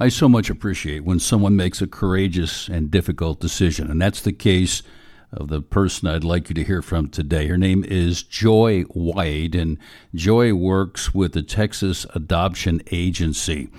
[0.00, 4.32] I so much appreciate when someone makes a courageous and difficult decision, and that's the
[4.32, 4.84] case
[5.32, 7.48] of the person I'd like you to hear from today.
[7.48, 9.76] Her name is Joy White, and
[10.14, 13.70] Joy works with the Texas Adoption Agency,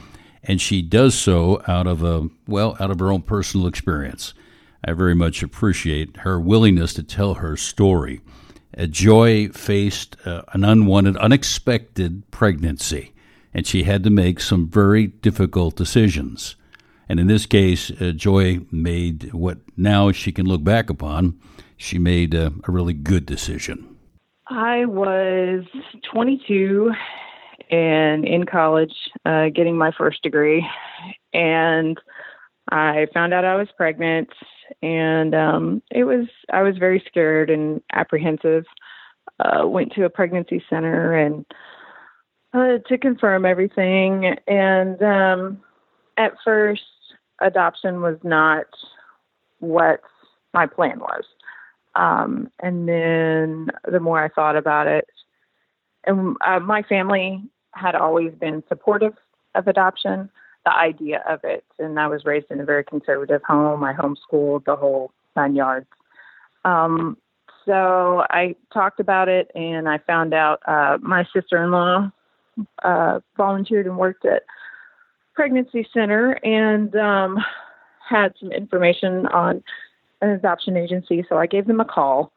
[0.43, 4.33] and she does so out of a well, out of her own personal experience.
[4.83, 8.19] I very much appreciate her willingness to tell her story.
[8.89, 13.13] Joy faced uh, an unwanted, unexpected pregnancy
[13.53, 16.55] and she had to make some very difficult decisions.
[17.07, 21.39] And in this case, uh, Joy made what now she can look back upon.
[21.77, 23.97] She made a, a really good decision.
[24.47, 25.63] I was
[26.13, 26.91] 22
[27.71, 28.93] and in college,
[29.25, 30.65] uh, getting my first degree,
[31.33, 31.97] and
[32.71, 34.29] I found out I was pregnant,
[34.81, 38.65] and um, it was I was very scared and apprehensive.
[39.39, 41.45] Uh, went to a pregnancy center and
[42.53, 44.35] uh, to confirm everything.
[44.47, 45.61] And um,
[46.17, 46.83] at first,
[47.41, 48.65] adoption was not
[49.59, 50.01] what
[50.53, 51.23] my plan was.
[51.95, 55.07] Um, and then the more I thought about it,
[56.05, 59.13] and uh, my family had always been supportive
[59.55, 60.29] of adoption,
[60.65, 61.65] the idea of it.
[61.77, 63.83] And I was raised in a very conservative home.
[63.83, 65.87] I homeschooled the whole nine yards.
[66.63, 67.17] Um,
[67.65, 72.11] so I talked about it, and I found out uh, my sister in law
[72.83, 74.43] uh, volunteered and worked at
[75.33, 77.37] pregnancy center and um,
[78.07, 79.63] had some information on
[80.21, 81.25] an adoption agency.
[81.29, 82.31] So I gave them a call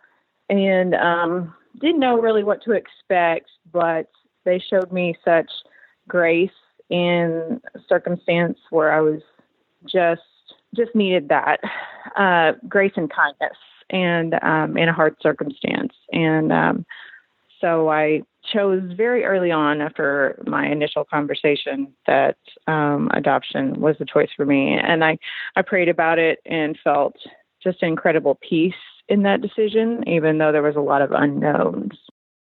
[0.48, 4.08] and um, didn't know really what to expect, but
[4.44, 5.50] they showed me such
[6.08, 6.50] grace
[6.90, 9.22] in circumstance where I was
[9.86, 10.22] just
[10.74, 11.60] just needed that
[12.16, 13.56] uh, grace and kindness
[13.90, 15.92] and um, in a hard circumstance.
[16.12, 16.86] And um,
[17.60, 18.22] so I
[18.52, 22.36] chose very early on after my initial conversation that
[22.66, 24.76] um, adoption was the choice for me.
[24.76, 25.18] And I,
[25.56, 27.16] I prayed about it and felt
[27.62, 28.74] just incredible peace
[29.08, 31.98] in that decision, even though there was a lot of unknowns.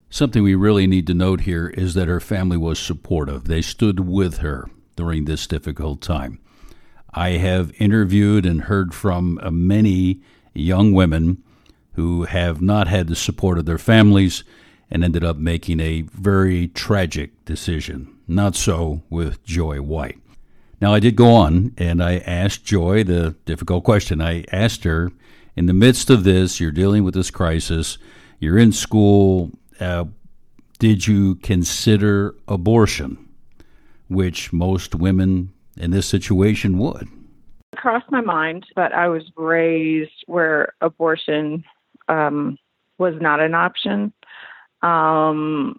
[0.08, 3.44] Something we really need to note here is that her family was supportive.
[3.44, 6.40] They stood with her during this difficult time.
[7.14, 10.20] I have interviewed and heard from uh, many
[10.54, 11.42] young women
[11.94, 14.44] who have not had the support of their families
[14.90, 18.16] and ended up making a very tragic decision.
[18.26, 20.18] Not so with Joy White.
[20.80, 24.20] Now, I did go on and I asked Joy the difficult question.
[24.20, 25.12] I asked her,
[25.56, 27.98] in the midst of this, you're dealing with this crisis,
[28.38, 30.06] you're in school, uh,
[30.78, 33.18] did you consider abortion?
[34.08, 37.08] Which most women in this situation would.
[37.76, 41.64] Crossed my mind, but I was raised where abortion
[42.08, 42.58] um,
[42.98, 44.12] was not an option.
[44.82, 45.78] Um,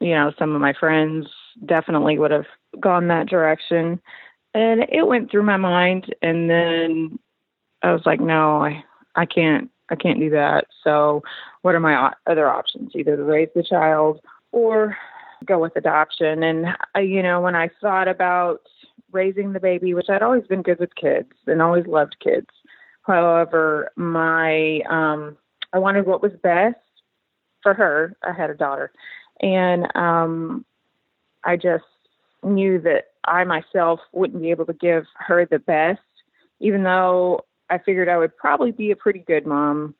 [0.00, 1.26] you know, some of my friends
[1.64, 2.46] definitely would have
[2.80, 4.00] gone that direction.
[4.52, 7.18] And it went through my mind and then
[7.82, 8.82] I was like, no, I
[9.14, 10.66] I can't I can't do that.
[10.82, 11.22] So,
[11.62, 12.92] what are my other options?
[12.94, 14.20] Either raise the child
[14.52, 14.96] or
[15.44, 16.42] go with adoption.
[16.42, 18.62] And I, you know, when I thought about
[19.12, 22.48] raising the baby, which I'd always been good with kids and always loved kids.
[23.02, 25.36] However, my um
[25.72, 26.76] I wanted what was best
[27.64, 28.16] for her.
[28.22, 28.92] I had a daughter,
[29.40, 30.64] and um,
[31.42, 31.82] I just
[32.44, 36.00] knew that I myself wouldn't be able to give her the best,
[36.60, 39.94] even though I figured I would probably be a pretty good mom.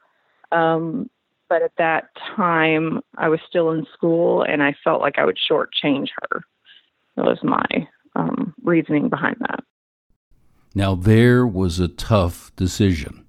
[0.52, 1.10] Um,
[1.48, 5.38] but at that time, I was still in school, and I felt like I would
[5.50, 6.42] shortchange her.
[7.16, 7.64] That was my
[8.16, 9.64] um, reasoning behind that.
[10.74, 13.24] Now, there was a tough decision.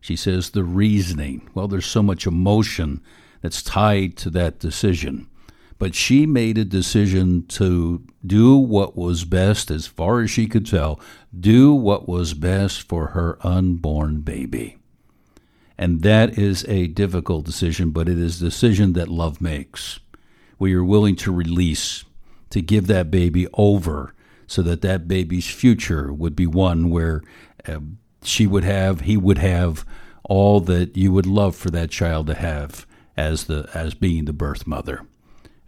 [0.00, 1.48] She says the reasoning.
[1.54, 3.02] Well, there's so much emotion
[3.40, 5.26] that's tied to that decision.
[5.78, 10.66] But she made a decision to do what was best, as far as she could
[10.66, 11.00] tell,
[11.38, 14.76] do what was best for her unborn baby.
[15.78, 20.00] And that is a difficult decision, but it is a decision that love makes.
[20.58, 22.04] We are willing to release,
[22.50, 24.14] to give that baby over,
[24.46, 27.22] so that that baby's future would be one where
[27.66, 27.78] uh,
[28.22, 29.86] she would have, he would have
[30.24, 32.86] all that you would love for that child to have
[33.20, 35.06] as the as being the birth mother.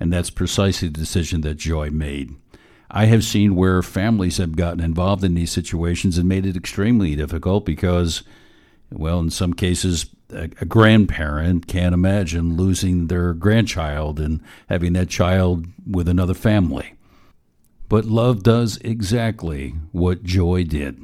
[0.00, 2.34] And that's precisely the decision that Joy made.
[2.90, 7.14] I have seen where families have gotten involved in these situations and made it extremely
[7.14, 8.22] difficult because,
[8.90, 15.08] well, in some cases, a, a grandparent can't imagine losing their grandchild and having that
[15.08, 16.94] child with another family.
[17.88, 21.00] But love does exactly what Joy did,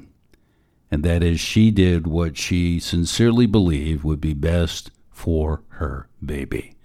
[0.91, 6.77] and that is she did what she sincerely believed would be best for her baby.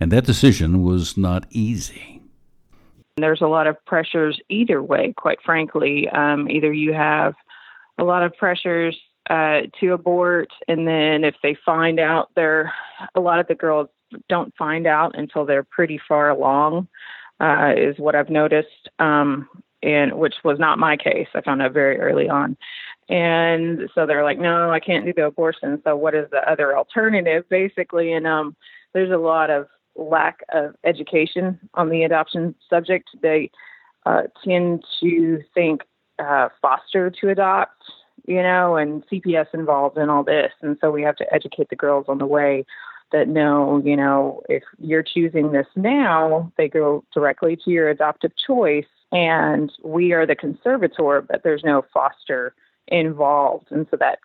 [0.00, 2.22] And that decision was not easy.
[3.18, 6.08] There's a lot of pressures either way, quite frankly.
[6.08, 7.34] Um, either you have
[7.98, 8.98] a lot of pressures
[9.28, 12.72] uh, to abort, and then if they find out, they're
[13.14, 13.88] a lot of the girls
[14.28, 16.88] don't find out until they're pretty far along,
[17.40, 18.88] uh, is what I've noticed.
[18.98, 19.48] Um,
[19.82, 21.26] and which was not my case.
[21.34, 22.56] I found out very early on.
[23.08, 25.80] And so they're like, no, I can't do the abortion.
[25.84, 28.12] So what is the other alternative, basically?
[28.12, 28.56] And um,
[28.92, 29.66] there's a lot of
[29.96, 33.10] lack of education on the adoption subject.
[33.20, 33.50] They
[34.06, 35.82] uh, tend to think
[36.18, 37.82] uh, foster to adopt,
[38.26, 40.52] you know, and CPS involved in all this.
[40.62, 42.64] And so we have to educate the girls on the way
[43.12, 48.32] that no, you know, if you're choosing this now, they go directly to your adoptive
[48.46, 52.54] choice, and we are the conservator, but there's no foster
[52.88, 53.66] involved.
[53.70, 54.18] And so that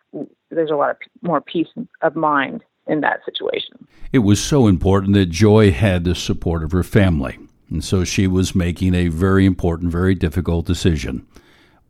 [0.50, 1.68] there's a lot of more peace
[2.02, 3.86] of mind in that situation.
[4.12, 7.38] It was so important that Joy had the support of her family.
[7.70, 11.26] And so she was making a very important, very difficult decision,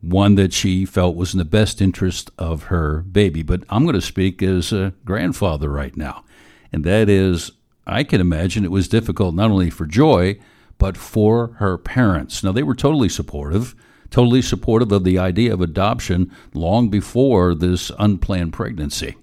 [0.01, 3.43] one that she felt was in the best interest of her baby.
[3.43, 6.25] But I'm going to speak as a grandfather right now.
[6.73, 7.51] And that is,
[7.87, 10.37] I can imagine it was difficult not only for Joy,
[10.77, 12.43] but for her parents.
[12.43, 13.73] Now, they were totally supportive,
[14.09, 19.15] totally supportive of the idea of adoption long before this unplanned pregnancy.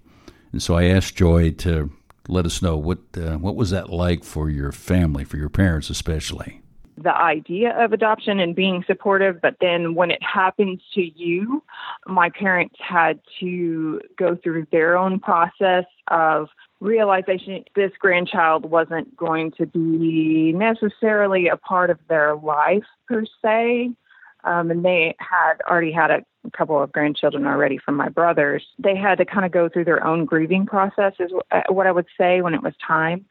[0.52, 1.90] And so I asked Joy to
[2.28, 5.90] let us know what uh, what was that like for your family, for your parents
[5.90, 6.60] especially.
[6.98, 11.62] The idea of adoption and being supportive, but then when it happens to you,
[12.06, 16.48] my parents had to go through their own process of
[16.80, 23.90] realization this grandchild wasn't going to be necessarily a part of their life per se.
[24.46, 26.24] Um, and they had already had a
[26.56, 28.64] couple of grandchildren already from my brothers.
[28.78, 31.92] They had to kind of go through their own grieving process, is uh, what I
[31.92, 33.26] would say when it was time.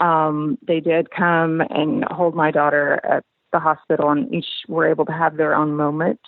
[0.00, 5.06] Um, they did come and hold my daughter at the hospital, and each were able
[5.06, 6.20] to have their own moment.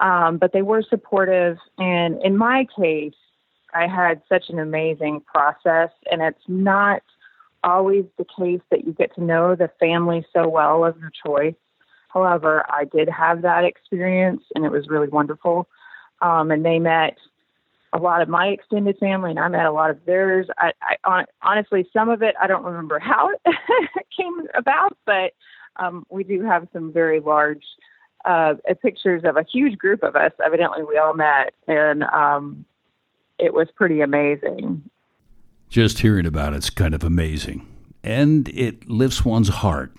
[0.00, 1.56] Um, but they were supportive.
[1.78, 3.14] And in my case,
[3.74, 7.02] I had such an amazing process, and it's not
[7.64, 11.54] always the case that you get to know the family so well of your choice.
[12.08, 15.68] However, I did have that experience and it was really wonderful.
[16.20, 17.16] Um, and they met
[17.92, 20.46] a lot of my extended family and I met a lot of theirs.
[20.58, 20.72] I,
[21.04, 25.32] I honestly, some of it I don't remember how it came about, but
[25.76, 27.62] um, we do have some very large
[28.24, 30.32] uh, pictures of a huge group of us.
[30.44, 32.64] Evidently, we all met, and um,
[33.38, 34.82] it was pretty amazing.
[35.68, 37.66] Just hearing about it's kind of amazing,
[38.02, 39.92] and it lifts one's heart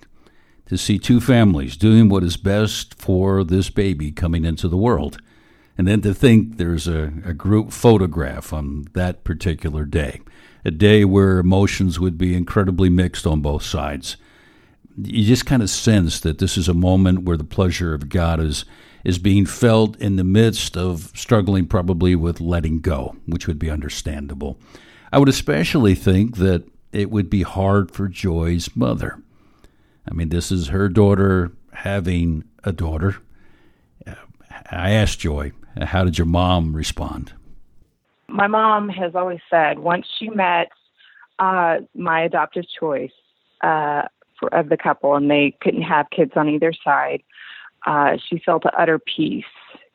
[0.70, 5.20] to see two families doing what is best for this baby coming into the world.
[5.76, 10.20] And then to think there's a, a group photograph on that particular day,
[10.64, 14.16] a day where emotions would be incredibly mixed on both sides.
[14.96, 18.38] You just kind of sense that this is a moment where the pleasure of God
[18.38, 18.64] is
[19.02, 23.70] is being felt in the midst of struggling probably with letting go, which would be
[23.70, 24.56] understandable.
[25.10, 26.62] I would especially think that
[26.92, 29.20] it would be hard for Joy's mother.
[30.08, 33.16] I mean, this is her daughter having a daughter.
[34.70, 37.32] I asked Joy, how did your mom respond?
[38.28, 40.68] My mom has always said once she met
[41.38, 43.12] uh, my adoptive choice
[43.62, 44.02] uh,
[44.38, 47.22] for, of the couple and they couldn't have kids on either side,
[47.86, 49.44] uh, she felt utter peace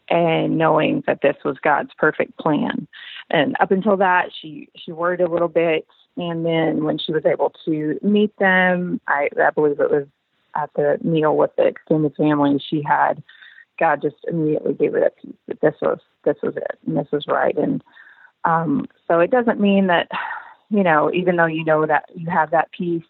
[0.10, 2.88] and knowing that this was God's perfect plan.
[3.30, 7.26] And up until that, she she worried a little bit and then when she was
[7.26, 10.08] able to meet them, I, I believe it was
[10.56, 13.22] at the meal with the extended family, she had
[13.78, 17.08] God just immediately gave her that peace that this was this was it and this
[17.12, 17.58] was right.
[17.58, 17.84] And
[18.46, 20.10] um, so it doesn't mean that
[20.70, 23.04] you know even though you know that you have that peace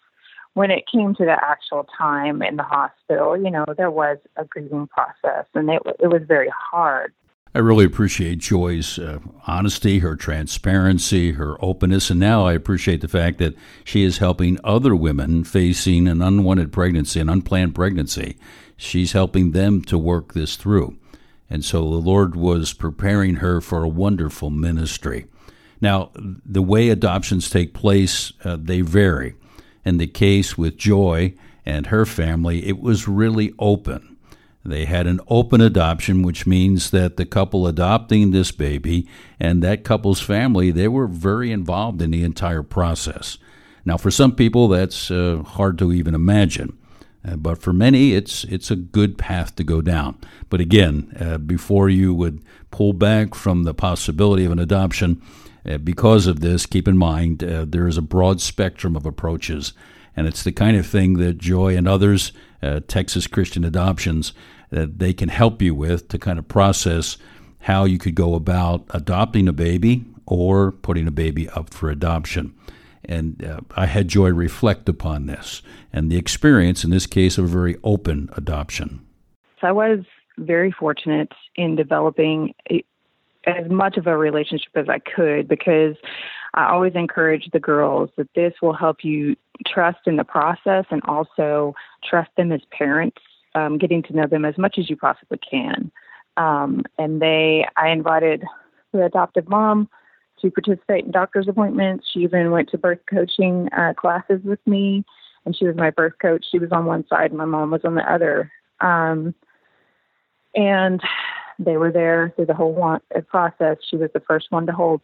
[0.55, 4.45] when it came to the actual time in the hospital, you know, there was a
[4.45, 7.13] grieving process and it, it was very hard.
[7.55, 13.07] I really appreciate Joy's uh, honesty, her transparency, her openness, and now I appreciate the
[13.07, 18.37] fact that she is helping other women facing an unwanted pregnancy, an unplanned pregnancy.
[18.75, 20.97] She's helping them to work this through.
[21.49, 25.25] And so the Lord was preparing her for a wonderful ministry.
[25.79, 29.35] Now, the way adoptions take place, uh, they vary.
[29.85, 31.35] In the case with Joy
[31.65, 34.14] and her family, it was really open.
[34.65, 39.07] They had an open adoption, which means that the couple adopting this baby
[39.39, 43.37] and that couple's family, they were very involved in the entire process.
[43.85, 46.77] Now, for some people, that's uh, hard to even imagine.
[47.27, 50.17] Uh, but for many, it's it's a good path to go down.
[50.49, 55.21] But again, uh, before you would pull back from the possibility of an adoption,
[55.67, 59.73] uh, because of this, keep in mind uh, there is a broad spectrum of approaches
[60.15, 62.31] And it's the kind of thing that Joy and others,
[62.61, 64.33] uh, Texas Christian Adoptions,
[64.69, 67.17] that they can help you with to kind of process
[67.61, 72.53] how you could go about adopting a baby or putting a baby up for adoption.
[73.03, 75.61] And uh, I had Joy reflect upon this
[75.93, 79.05] and the experience, in this case, of a very open adoption.
[79.61, 79.99] So I was
[80.37, 82.83] very fortunate in developing a,
[83.45, 85.95] as much of a relationship as I could because
[86.55, 91.01] I always encourage the girls that this will help you trust in the process and
[91.05, 93.21] also trust them as parents,
[93.55, 95.91] um, getting to know them as much as you possibly can.
[96.37, 98.43] Um, and they, I invited
[98.91, 99.89] the adoptive mom
[100.41, 102.07] to participate in doctor's appointments.
[102.13, 105.05] She even went to birth coaching uh, classes with me,
[105.45, 106.45] and she was my birth coach.
[106.51, 108.51] She was on one side, and my mom was on the other.
[108.81, 109.33] Um,
[110.53, 111.01] and
[111.57, 113.77] they were there through the whole uh, process.
[113.89, 115.01] She was the first one to hold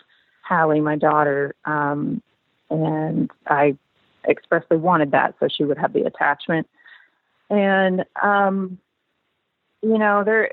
[0.48, 2.22] Hallie, my daughter, um,
[2.70, 3.78] and I
[4.28, 6.68] expressly wanted that so she would have the attachment.
[7.52, 8.80] And um,
[9.84, 10.50] you know, there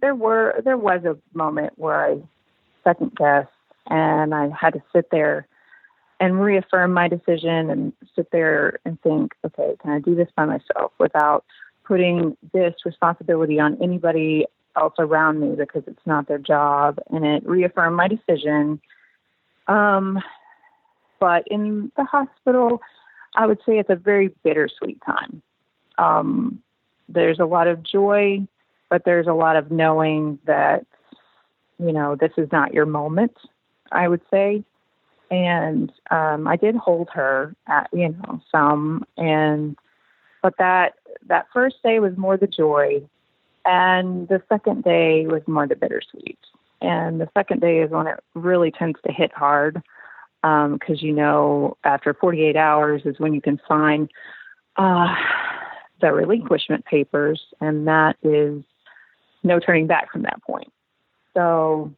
[0.00, 2.18] there were there was a moment where I
[2.84, 3.48] second guessed
[3.88, 5.48] and I had to sit there
[6.20, 10.44] and reaffirm my decision and sit there and think, okay, can I do this by
[10.44, 11.44] myself without
[11.84, 14.46] putting this responsibility on anybody
[14.76, 16.98] else around me because it's not their job?
[17.10, 18.80] And it reaffirmed my decision.
[19.66, 20.20] Um,
[21.20, 22.80] but in the hospital,
[23.34, 25.42] I would say it's a very bittersweet time.
[25.98, 26.62] Um,
[27.08, 28.46] there's a lot of joy,
[28.90, 30.86] but there's a lot of knowing that,
[31.78, 33.36] you know, this is not your moment
[33.94, 34.62] I would say.
[35.30, 39.76] And um, I did hold her at, you know, some and
[40.42, 40.94] but that
[41.26, 43.00] that first day was more the joy
[43.64, 46.38] and the second day was more the bittersweet.
[46.82, 49.82] And the second day is when it really tends to hit hard
[50.42, 54.10] because um, you know after 48 hours is when you can sign
[54.76, 55.14] uh,
[56.04, 58.62] the relinquishment papers, and that is
[59.42, 60.70] no turning back from that point.
[61.32, 61.94] So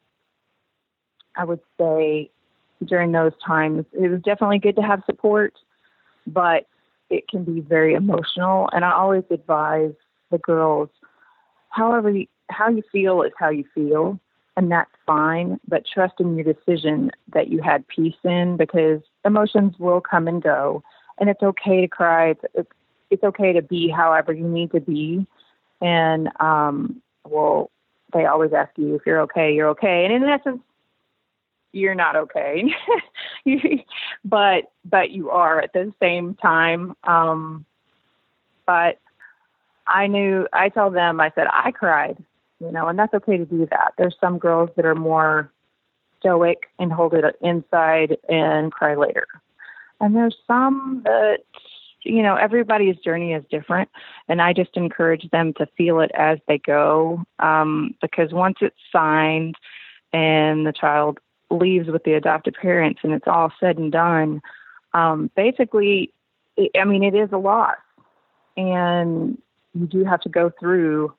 [1.34, 2.30] I would say
[2.84, 5.54] during those times, it was definitely good to have support,
[6.24, 6.68] but
[7.10, 8.70] it can be very emotional.
[8.72, 9.94] And I always advise
[10.30, 10.88] the girls,
[11.70, 14.20] however, you, how you feel is how you feel,
[14.56, 15.58] and that's fine.
[15.66, 20.40] But trust in your decision that you had peace in, because emotions will come and
[20.40, 20.84] go,
[21.18, 22.30] and it's okay to cry.
[22.30, 22.70] It's it's,
[23.10, 25.26] it's okay to be however you need to be,
[25.80, 27.70] and um, well,
[28.12, 30.62] they always ask you if you're okay, you're okay, and in essence,
[31.72, 32.64] you're not okay.
[34.24, 36.96] But but you are at the same time.
[37.04, 37.64] Um
[38.66, 38.98] but
[39.86, 42.16] i knew i tell them i said i cried
[42.58, 43.92] you know and that's okay to do that.
[43.96, 45.52] There's some girls that are more
[46.18, 49.26] stoic and hold it inside and cry later.
[50.00, 51.38] And there's some that
[52.06, 53.88] you know everybody's journey is different
[54.28, 58.76] and i just encourage them to feel it as they go um, because once it's
[58.92, 59.56] signed
[60.12, 61.18] and the child
[61.50, 64.40] leaves with the adopted parents and it's all said and done,
[64.94, 66.12] um, basically,
[66.56, 67.76] it, I mean, it is a loss.
[68.56, 69.40] And
[69.74, 71.14] you do have to go through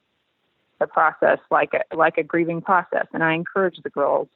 [0.79, 3.08] the process like a, like a grieving process.
[3.13, 4.27] And I encourage the girls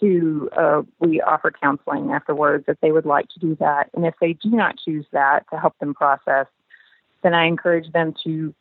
[0.00, 3.90] to, uh, we offer counseling afterwards if they would like to do that.
[3.94, 6.46] And if they do not choose that to help them process,
[7.22, 8.54] then I encourage them to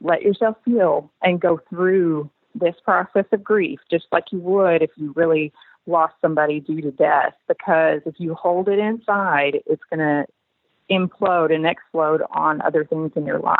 [0.00, 4.90] let yourself feel and go through this process of grief, just like you would if
[4.96, 5.52] you really
[5.86, 7.34] lost somebody due to death.
[7.48, 10.26] Because if you hold it inside, it's going to
[10.90, 13.58] implode and explode on other things in your life.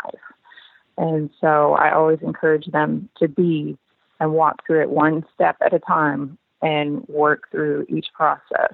[0.97, 3.77] And so I always encourage them to be
[4.19, 8.73] and walk through it one step at a time and work through each process.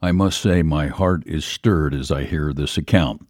[0.00, 3.28] I must say, my heart is stirred as I hear this account.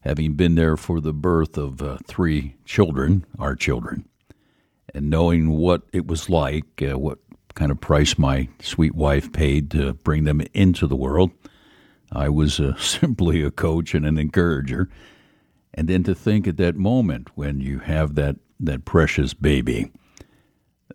[0.00, 4.08] Having been there for the birth of uh, three children, our children,
[4.94, 7.18] and knowing what it was like, uh, what
[7.54, 11.30] kind of price my sweet wife paid to bring them into the world,
[12.10, 14.88] I was uh, simply a coach and an encourager.
[15.74, 19.92] And then to think at that moment when you have that, that precious baby,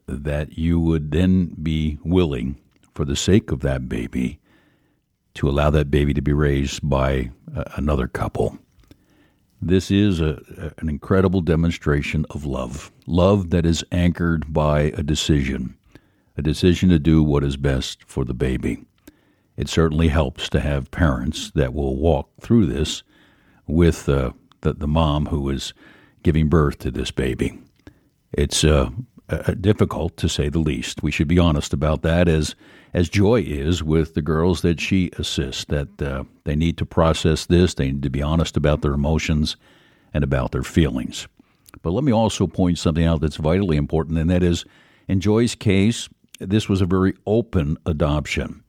[0.07, 2.57] that you would then be willing,
[2.93, 4.39] for the sake of that baby,
[5.35, 8.57] to allow that baby to be raised by uh, another couple.
[9.61, 15.77] This is a, an incredible demonstration of love, love that is anchored by a decision,
[16.37, 18.85] a decision to do what is best for the baby.
[19.55, 23.03] It certainly helps to have parents that will walk through this
[23.65, 24.31] with uh,
[24.61, 25.73] the, the mom who is
[26.23, 27.59] giving birth to this baby.
[28.33, 28.89] It's uh,
[29.33, 31.03] uh, difficult to say the least.
[31.03, 32.55] We should be honest about that, as
[32.93, 35.65] as Joy is with the girls that she assists.
[35.65, 37.73] That uh, they need to process this.
[37.73, 39.57] They need to be honest about their emotions
[40.13, 41.27] and about their feelings.
[41.81, 44.63] But let me also point something out that's vitally important, and that is,
[45.07, 46.07] in Joy's case,
[46.39, 48.63] this was a very open adoption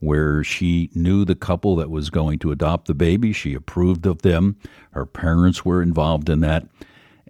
[0.00, 3.32] where she knew the couple that was going to adopt the baby.
[3.32, 4.56] She approved of them.
[4.92, 6.66] Her parents were involved in that.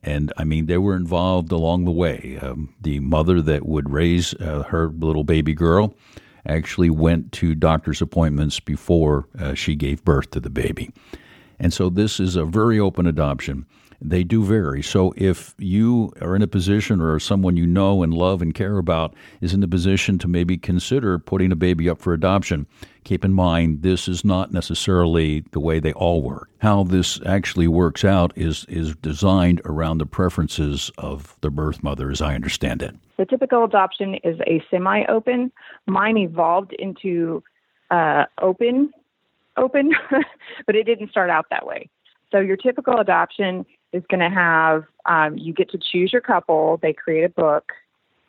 [0.03, 2.39] And I mean, they were involved along the way.
[2.41, 5.95] Um, the mother that would raise uh, her little baby girl
[6.47, 10.91] actually went to doctor's appointments before uh, she gave birth to the baby.
[11.59, 13.67] And so this is a very open adoption
[14.01, 14.83] they do vary.
[14.83, 18.79] So if you are in a position or someone you know and love and care
[18.79, 22.67] about is in the position to maybe consider putting a baby up for adoption,
[23.05, 26.49] keep in mind this is not necessarily the way they all work.
[26.59, 32.11] How this actually works out is is designed around the preferences of the birth mother
[32.11, 32.95] as I understand it.
[33.19, 35.53] The typical adoption is a semi-open.
[35.87, 37.43] Mine evolved into
[37.91, 38.93] uh, open
[39.57, 39.93] open,
[40.67, 41.89] but it didn't start out that way.
[42.33, 46.79] So your typical adoption is going to have um, you get to choose your couple.
[46.83, 47.73] They create a book,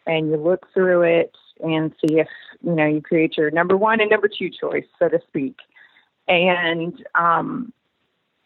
[0.06, 2.28] and you look through it and see if
[2.64, 5.58] you know you create your number one and number two choice, so to speak.
[6.28, 7.74] And um,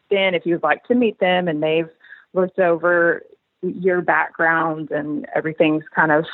[0.10, 1.90] then, if you'd like to meet them, and they've
[2.34, 3.24] looked over
[3.62, 6.26] your background and everything's kind of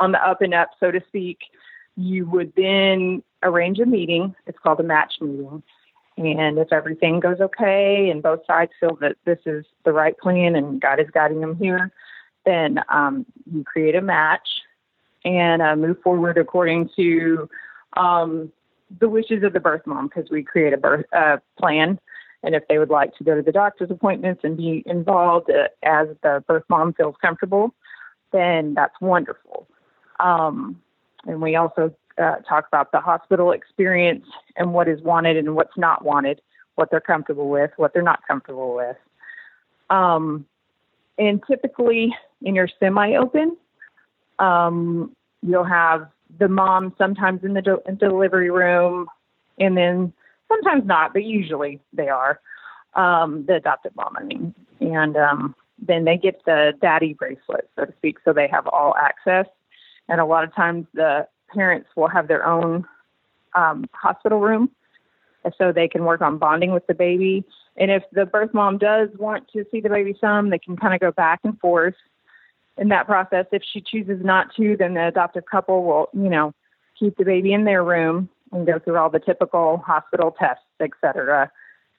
[0.00, 1.38] on the up and up, so to speak,
[1.96, 4.34] you would then arrange a meeting.
[4.46, 5.62] It's called a match meeting
[6.16, 10.54] and if everything goes okay and both sides feel that this is the right plan
[10.56, 11.90] and God is guiding them here,
[12.44, 14.48] then um, you create a match
[15.24, 17.48] and uh, move forward according to
[17.96, 18.52] um,
[19.00, 21.98] the wishes of the birth mom because we create a birth uh, plan.
[22.42, 25.68] And if they would like to go to the doctor's appointments and be involved uh,
[25.82, 27.74] as the birth mom feels comfortable,
[28.32, 29.68] then that's wonderful.
[30.18, 30.80] Um,
[31.26, 34.26] and we also uh, talk about the hospital experience
[34.56, 36.40] and what is wanted and what's not wanted,
[36.74, 38.96] what they're comfortable with, what they're not comfortable with.
[39.90, 40.46] Um,
[41.18, 43.56] and typically in your semi open,
[44.38, 49.06] um, you'll have the mom sometimes in the de- delivery room,
[49.58, 50.12] and then
[50.48, 52.40] sometimes not, but usually they are
[52.94, 54.16] um, the adopted mom.
[54.16, 58.48] I mean, and um, then they get the daddy bracelet, so to speak, so they
[58.48, 59.46] have all access.
[60.08, 62.84] And a lot of times the parents will have their own
[63.54, 64.70] um, hospital room
[65.58, 67.44] so they can work on bonding with the baby.
[67.76, 70.94] And if the birth mom does want to see the baby some, they can kind
[70.94, 71.94] of go back and forth
[72.78, 73.46] in that process.
[73.52, 76.54] If she chooses not to, then the adoptive couple will, you know,
[76.98, 81.50] keep the baby in their room and go through all the typical hospital tests, etc.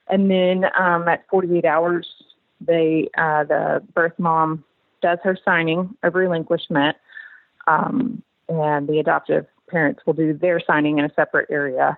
[0.08, 2.06] And then um, at 48 hours,
[2.60, 4.64] they uh, the birth mom
[5.02, 6.96] does her signing of relinquishment.
[7.66, 11.96] Um, and the adoptive parents will do their signing in a separate area.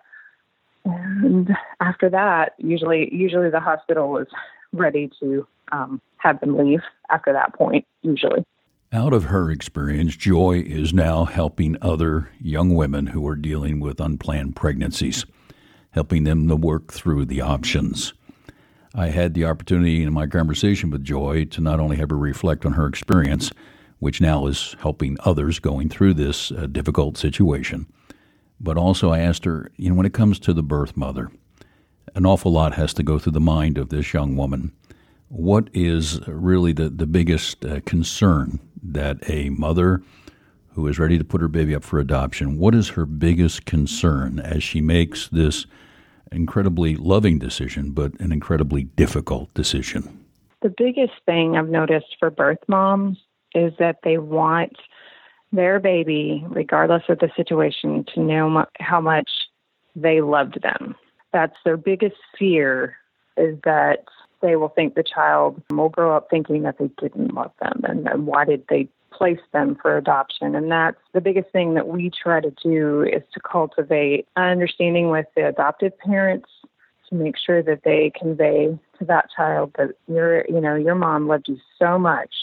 [0.84, 1.50] And
[1.80, 4.28] after that, usually usually the hospital is
[4.72, 7.84] ready to um, have them leave after that point.
[8.02, 8.44] Usually.
[8.92, 14.00] Out of her experience, Joy is now helping other young women who are dealing with
[14.00, 15.26] unplanned pregnancies,
[15.90, 18.14] helping them to work through the options.
[18.94, 22.64] I had the opportunity in my conversation with Joy to not only have her reflect
[22.64, 23.50] on her experience,
[23.98, 27.86] which now is helping others going through this uh, difficult situation.
[28.60, 31.30] But also, I asked her, you know, when it comes to the birth mother,
[32.14, 34.72] an awful lot has to go through the mind of this young woman.
[35.28, 40.02] What is really the, the biggest uh, concern that a mother
[40.70, 44.38] who is ready to put her baby up for adoption, what is her biggest concern
[44.38, 45.66] as she makes this
[46.30, 50.24] incredibly loving decision, but an incredibly difficult decision?
[50.62, 53.18] The biggest thing I've noticed for birth moms
[53.56, 54.76] is that they want
[55.52, 59.30] their baby, regardless of the situation, to know how much
[59.94, 60.94] they loved them.
[61.32, 62.96] That's their biggest fear
[63.36, 64.04] is that
[64.42, 68.06] they will think the child will grow up thinking that they didn't love them and,
[68.06, 70.54] and why did they place them for adoption.
[70.54, 75.26] And that's the biggest thing that we try to do is to cultivate understanding with
[75.34, 76.50] the adoptive parents
[77.08, 81.28] to make sure that they convey to that child that your you know your mom
[81.28, 82.34] loved you so much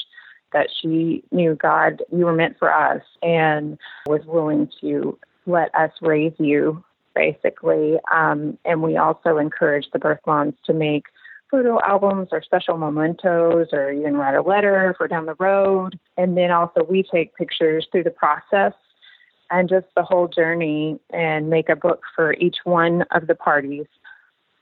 [0.54, 5.92] that she knew God, you were meant for us, and was willing to let us
[6.02, 6.84] raise you,
[7.16, 7.98] basically.
[8.12, 11.06] Um, and we also encourage the birth moms to make
[11.52, 16.00] photo albums or special mementos or even write a letter for down the road.
[16.18, 18.74] And then also we take pictures through the process
[19.52, 23.86] and just the whole journey and make a book for each one of the parties.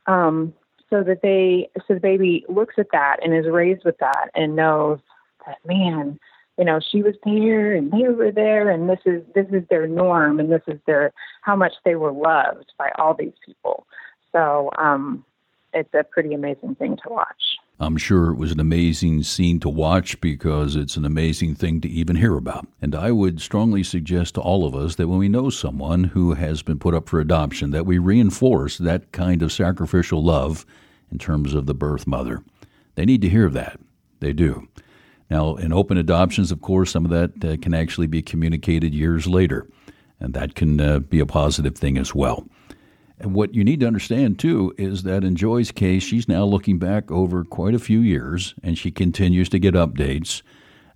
[0.05, 0.53] Um,
[0.89, 4.55] so that they so the baby looks at that and is raised with that and
[4.55, 4.99] knows
[5.45, 6.19] that man,
[6.57, 9.87] you know, she was there and they were there and this is this is their
[9.87, 13.85] norm and this is their how much they were loved by all these people.
[14.31, 15.25] So um
[15.73, 17.57] it's a pretty amazing thing to watch.
[17.79, 21.89] I'm sure it was an amazing scene to watch because it's an amazing thing to
[21.89, 22.67] even hear about.
[22.79, 26.33] And I would strongly suggest to all of us that when we know someone who
[26.33, 30.65] has been put up for adoption, that we reinforce that kind of sacrificial love
[31.11, 32.43] in terms of the birth mother.
[32.95, 33.79] They need to hear that.
[34.19, 34.67] They do.
[35.31, 39.27] Now, in open adoptions, of course, some of that uh, can actually be communicated years
[39.27, 39.65] later,
[40.19, 42.45] and that can uh, be a positive thing as well.
[43.17, 46.79] And what you need to understand, too, is that in Joy's case, she's now looking
[46.79, 50.41] back over quite a few years, and she continues to get updates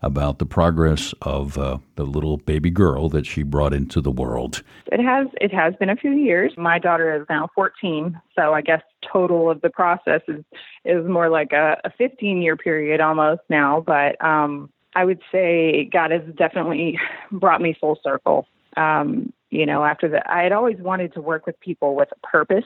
[0.01, 4.61] about the progress of uh, the little baby girl that she brought into the world.
[4.91, 6.53] It has it has been a few years.
[6.57, 8.81] My daughter is now 14, so I guess
[9.11, 10.43] total of the process is
[10.83, 13.83] is more like a, a 15 year period almost now.
[13.85, 16.97] But um, I would say God has definitely
[17.31, 18.47] brought me full circle.
[18.77, 22.27] Um, you know, after that, I had always wanted to work with people with a
[22.27, 22.65] purpose.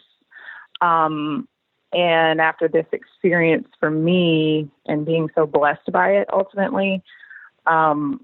[0.82, 1.48] Um,
[1.92, 7.04] and after this experience for me and being so blessed by it, ultimately,
[7.66, 8.22] um,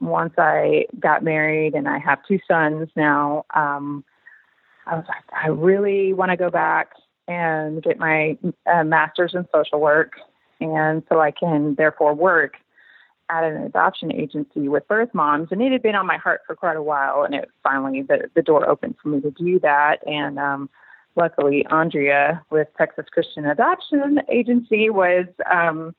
[0.00, 4.04] once I got married and I have two sons now, um,
[4.86, 6.90] I was like, I really want to go back
[7.26, 10.12] and get my uh, master's in social work.
[10.60, 12.56] And so I can therefore work
[13.30, 16.54] at an adoption agency with birth moms, and it had been on my heart for
[16.54, 17.22] quite a while.
[17.22, 20.06] And it finally the the door opened for me to do that.
[20.06, 20.68] And um,
[21.16, 25.94] luckily, Andrea with Texas Christian Adoption Agency was um,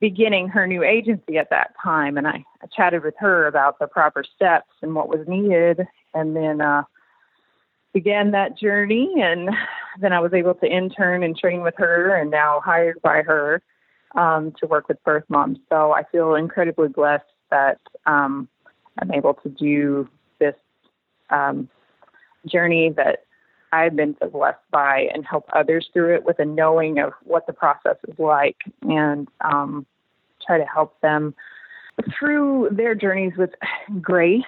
[0.00, 3.86] beginning her new agency at that time, and I, I chatted with her about the
[3.86, 6.82] proper steps and what was needed, and then uh,
[7.92, 9.14] began that journey.
[9.22, 9.50] And
[10.00, 13.62] then I was able to intern and train with her, and now hired by her
[14.14, 15.58] um, to work with birth moms.
[15.68, 18.48] So I feel incredibly blessed that um,
[18.98, 20.54] I'm able to do this
[21.30, 21.68] um,
[22.46, 23.25] journey that
[23.76, 27.46] I've been so blessed by and help others through it with a knowing of what
[27.46, 29.86] the process is like and um,
[30.44, 31.34] try to help them
[32.18, 33.50] through their journeys with
[34.00, 34.42] grace.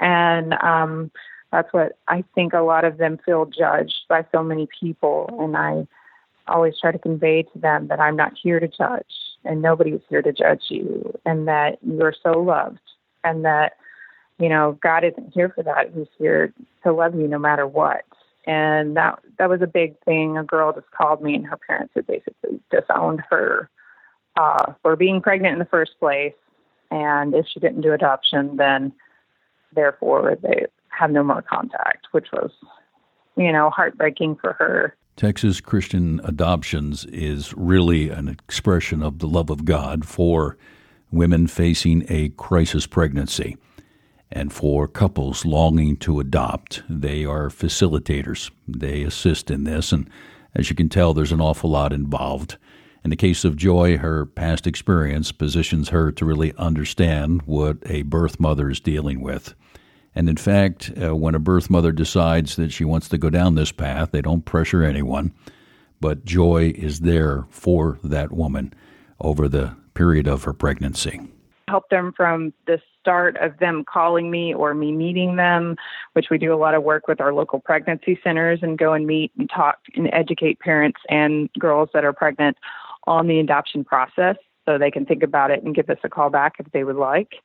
[0.00, 1.10] And um,
[1.50, 5.28] that's what I think a lot of them feel judged by so many people.
[5.40, 5.86] And I
[6.48, 9.04] always try to convey to them that I'm not here to judge
[9.44, 12.80] and nobody's here to judge you and that you're so loved
[13.24, 13.74] and that
[14.38, 18.04] you know God isn't here for that he's here to love you no matter what
[18.44, 20.36] and that that was a big thing.
[20.36, 23.70] A girl just called me and her parents had basically disowned her
[24.36, 26.34] uh for being pregnant in the first place.
[26.90, 28.92] And if she didn't do adoption then
[29.74, 32.50] therefore they have no more contact which was
[33.36, 34.96] you know heartbreaking for her.
[35.14, 40.56] Texas Christian Adoptions is really an expression of the love of God for
[41.10, 43.56] women facing a crisis pregnancy
[44.32, 46.82] and for couples longing to adopt.
[46.88, 50.08] They are facilitators, they assist in this, and
[50.54, 52.56] as you can tell, there's an awful lot involved.
[53.04, 58.02] In the case of Joy, her past experience positions her to really understand what a
[58.02, 59.54] birth mother is dealing with.
[60.14, 63.54] And in fact, uh, when a birth mother decides that she wants to go down
[63.54, 65.32] this path, they don't pressure anyone,
[66.00, 68.74] but joy is there for that woman
[69.20, 71.20] over the period of her pregnancy.
[71.72, 75.74] Help them from the start of them calling me or me meeting them,
[76.12, 79.06] which we do a lot of work with our local pregnancy centers and go and
[79.06, 82.58] meet and talk and educate parents and girls that are pregnant
[83.06, 86.28] on the adoption process so they can think about it and give us a call
[86.28, 87.36] back if they would like.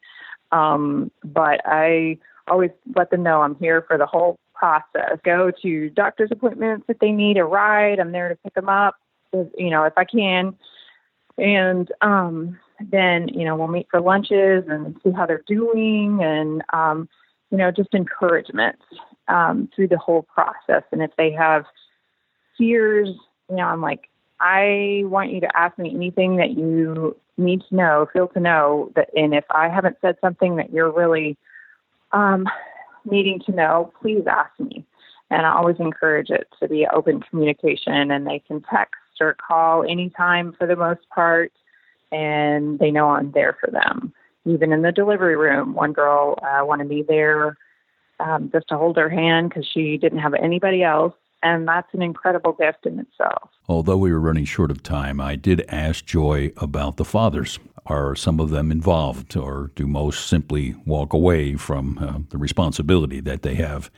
[0.52, 2.18] Um, but I
[2.50, 5.20] always let them know I'm here for the whole process.
[5.24, 7.98] Go to doctor's appointments if they need a ride.
[7.98, 8.96] I'm there to pick them up,
[9.32, 10.54] if, you know, if I can.
[11.38, 16.64] And um, then, you know, we'll meet for lunches and see how they're doing and,
[16.74, 17.10] um,
[17.50, 18.78] you know, just encouragement
[19.28, 20.84] um, through the whole process.
[20.92, 21.66] And if they have
[22.58, 23.10] fears,
[23.50, 24.10] you know, I'm like,
[24.40, 28.92] I want you to ask me anything that you need to know, feel to know
[28.96, 31.38] that, and if I haven't said something that you're really
[32.12, 32.48] um,
[33.06, 34.86] needing to know, please ask me.
[35.30, 39.84] And I always encourage it to be open communication, and they can text or call
[39.84, 41.52] anytime for the most part,
[42.12, 44.14] and they know I'm there for them.
[44.46, 47.58] Even in the delivery room, one girl uh, wanted me there
[48.20, 52.02] um, just to hold her hand because she didn't have anybody else and that's an
[52.02, 53.50] incredible gift in itself.
[53.68, 57.60] Although we were running short of time, I did ask Joy about the fathers.
[57.86, 63.22] Are some of them involved, or do most simply walk away from uh, the responsibility
[63.22, 63.90] that they have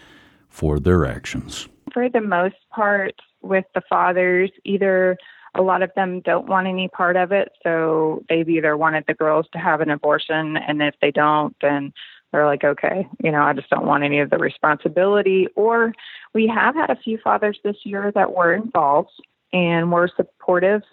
[0.48, 1.67] for their actions?
[1.91, 5.17] For the most part, with the fathers, either
[5.55, 7.51] a lot of them don't want any part of it.
[7.63, 11.93] So they've either wanted the girls to have an abortion, and if they don't, then
[12.31, 15.47] they're like, okay, you know, I just don't want any of the responsibility.
[15.55, 15.93] Or
[16.33, 19.12] we have had a few fathers this year that were involved
[19.51, 20.83] and were supportive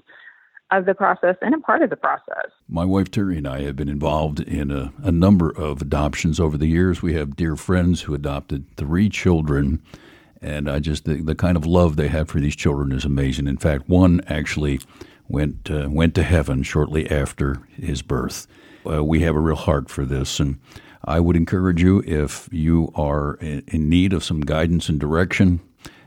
[0.73, 2.51] of the process and a part of the process.
[2.69, 6.59] My wife Terry and I have been involved in a, a number of adoptions over
[6.59, 7.03] the years.
[7.03, 9.83] We have dear friends who adopted three children
[10.43, 13.47] and I just the, the kind of love they have for these children is amazing.
[13.47, 14.81] In fact, one actually
[15.29, 18.47] went uh, went to heaven shortly after his birth.
[18.89, 20.59] Uh, we have a real heart for this, and
[21.05, 25.61] I would encourage you if you are in, need of some guidance and direction,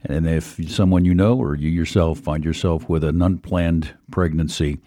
[0.07, 4.79] And if someone you know or you yourself find yourself with an unplanned pregnancy,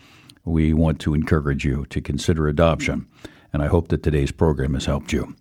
[0.45, 3.07] we want to encourage you to consider adoption.
[3.53, 5.35] And I hope that today's program has helped you.